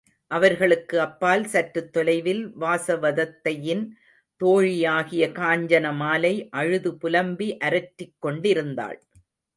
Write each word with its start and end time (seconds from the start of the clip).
அவர்களுக்கு 0.31 0.95
அப்பால் 0.99 1.43
சற்றுத் 1.45 1.91
தொலைவில் 1.93 2.41
வாசவதத்தையின் 2.59 3.83
தோழியாகிய 4.41 5.27
காஞ்சன 5.31 5.93
மாலை 5.95 6.33
அழுது 6.51 6.97
புலம்பி 6.97 7.57
அரற்றிக் 7.59 8.17
கொண்டிருந்தாள். 8.19 8.99